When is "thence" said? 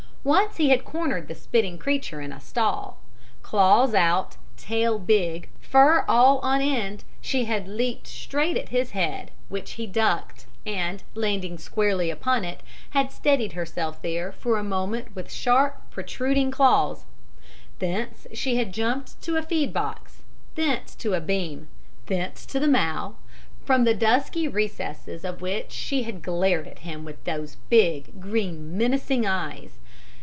17.79-18.27, 20.53-20.93, 22.05-22.45